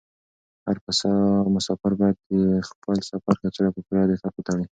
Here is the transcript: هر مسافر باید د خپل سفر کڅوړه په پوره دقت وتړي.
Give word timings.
هر 0.65 0.77
مسافر 1.57 1.91
باید 1.99 2.17
د 2.31 2.33
خپل 2.69 2.97
سفر 3.09 3.33
کڅوړه 3.41 3.69
په 3.73 3.81
پوره 3.87 4.03
دقت 4.11 4.33
وتړي. 4.35 4.65